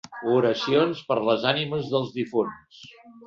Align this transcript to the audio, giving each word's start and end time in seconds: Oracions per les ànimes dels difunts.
Oracions 0.35 1.03
per 1.09 1.17
les 1.27 1.45
ànimes 1.51 1.91
dels 1.93 2.09
difunts. 2.17 2.81